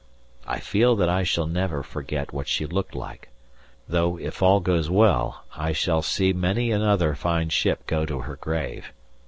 [0.47, 3.29] I feel that I shall never forget what she looked like,
[3.87, 8.37] though, if all goes well, I shall see many another fine ship go to her
[8.37, 8.93] grave.